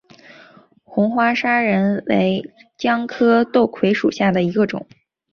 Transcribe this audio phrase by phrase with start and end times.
[0.83, 4.87] 红花砂仁为姜科豆蔻属下的一个种。